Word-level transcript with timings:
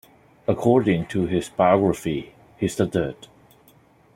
According 0.47 1.05
to 1.09 1.27
his 1.27 1.47
biography, 1.49 2.33
he 2.57 2.67
stuttered. 2.67 3.27